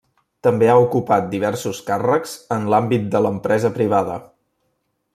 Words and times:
També 0.45 0.69
ha 0.71 0.77
ocupat 0.85 1.27
diversos 1.33 1.83
càrrecs 1.91 2.35
en 2.57 2.67
l'àmbit 2.75 3.07
de 3.17 3.25
l'empresa 3.27 3.75
privada. 3.81 4.21